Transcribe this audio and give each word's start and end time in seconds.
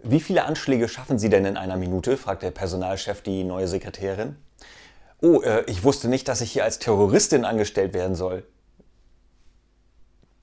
Wie 0.00 0.20
viele 0.20 0.44
Anschläge 0.44 0.88
schaffen 0.88 1.18
Sie 1.18 1.28
denn 1.28 1.44
in 1.44 1.56
einer 1.56 1.76
Minute? 1.76 2.16
fragt 2.16 2.42
der 2.42 2.52
Personalchef 2.52 3.20
die 3.20 3.42
neue 3.42 3.66
Sekretärin. 3.66 4.36
Oh, 5.20 5.40
äh, 5.40 5.64
ich 5.66 5.82
wusste 5.82 6.08
nicht, 6.08 6.28
dass 6.28 6.40
ich 6.40 6.52
hier 6.52 6.62
als 6.62 6.78
Terroristin 6.78 7.44
angestellt 7.44 7.94
werden 7.94 8.14
soll. 8.14 8.44